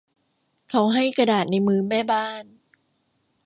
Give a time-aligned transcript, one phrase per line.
[0.69, 2.45] เขาให้กระดาษในมือแม่บ้าน